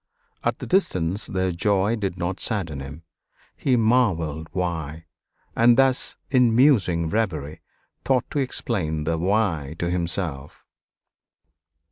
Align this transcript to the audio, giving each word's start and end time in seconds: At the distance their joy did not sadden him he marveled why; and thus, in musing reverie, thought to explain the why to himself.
At 0.43 0.57
the 0.57 0.65
distance 0.65 1.27
their 1.27 1.51
joy 1.51 1.95
did 1.95 2.17
not 2.17 2.39
sadden 2.39 2.79
him 2.79 3.03
he 3.55 3.75
marveled 3.75 4.47
why; 4.51 5.05
and 5.55 5.77
thus, 5.77 6.17
in 6.31 6.55
musing 6.55 7.07
reverie, 7.07 7.61
thought 8.03 8.27
to 8.31 8.39
explain 8.39 9.03
the 9.03 9.19
why 9.19 9.75
to 9.77 9.91
himself. 9.91 10.65